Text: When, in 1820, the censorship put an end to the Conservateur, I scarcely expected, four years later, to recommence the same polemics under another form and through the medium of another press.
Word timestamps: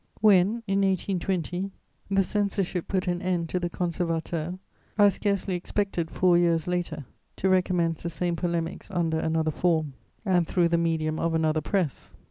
When, 0.19 0.63
in 0.65 0.81
1820, 0.81 1.69
the 2.09 2.23
censorship 2.23 2.87
put 2.87 3.05
an 3.07 3.21
end 3.21 3.49
to 3.49 3.59
the 3.59 3.69
Conservateur, 3.69 4.55
I 4.97 5.09
scarcely 5.09 5.53
expected, 5.53 6.09
four 6.09 6.39
years 6.39 6.65
later, 6.67 7.05
to 7.35 7.49
recommence 7.49 8.01
the 8.01 8.09
same 8.09 8.35
polemics 8.35 8.89
under 8.89 9.19
another 9.19 9.51
form 9.51 9.93
and 10.25 10.47
through 10.47 10.69
the 10.69 10.79
medium 10.79 11.19
of 11.19 11.35
another 11.35 11.61
press. 11.61 12.15